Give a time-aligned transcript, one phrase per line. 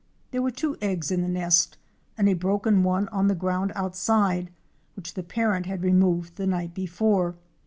[0.31, 1.77] There were two eggs in the nest
[2.17, 4.49] and a broken one on the ground outside
[4.95, 7.35] which the parent had removed the night before.